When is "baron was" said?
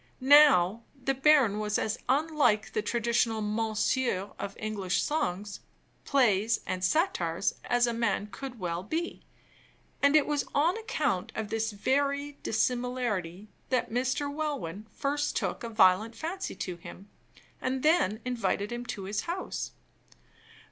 1.13-1.77